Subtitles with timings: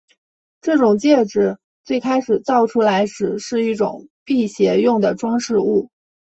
[0.61, 5.91] 这种戒指最开始造出来时是一种辟邪用的装饰物。